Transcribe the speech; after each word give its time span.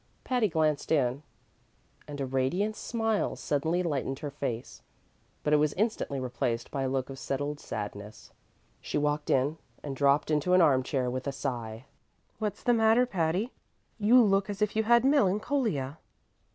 Patty 0.23 0.47
glanced 0.49 0.91
in, 0.91 1.21
and 2.07 2.19
a 2.19 2.25
radiant 2.25 2.75
smile 2.75 3.35
suddenly 3.35 3.83
lightened 3.83 4.17
her 4.17 4.31
face, 4.31 4.81
but 5.43 5.53
it 5.53 5.57
was 5.57 5.73
instantly 5.73 6.19
replaced 6.19 6.71
by 6.71 6.81
a 6.81 6.89
look 6.89 7.11
of 7.11 7.19
settled 7.19 7.59
sadness. 7.59 8.31
She 8.81 8.97
walked 8.97 9.29
in 9.29 9.59
and 9.83 9.95
dropped 9.95 10.31
into 10.31 10.53
an 10.53 10.59
arm 10.61 10.81
chair 10.81 11.07
with 11.11 11.27
a 11.27 11.31
sigh. 11.31 11.85
"What's 12.39 12.63
the 12.63 12.73
matter, 12.73 13.05
Patty? 13.05 13.51
You 13.99 14.19
look 14.23 14.49
as 14.49 14.59
if 14.59 14.75
you 14.75 14.81
had 14.85 15.05
melancholia." 15.05 15.99